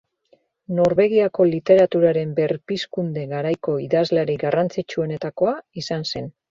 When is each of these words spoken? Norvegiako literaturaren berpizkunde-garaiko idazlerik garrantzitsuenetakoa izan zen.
Norvegiako 0.77 1.45
literaturaren 1.49 2.33
berpizkunde-garaiko 2.41 3.77
idazlerik 3.87 4.43
garrantzitsuenetakoa 4.49 5.59
izan 5.85 6.13
zen. 6.15 6.33